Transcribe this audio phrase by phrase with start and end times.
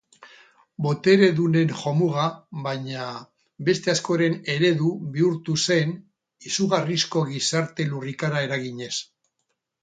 [0.83, 2.23] Boteredunen jomuga,
[2.67, 3.03] baina
[3.67, 5.93] beste askoren eredu bihurtu zen
[6.53, 8.93] izugarrizko gizarte lurrikara eraginez.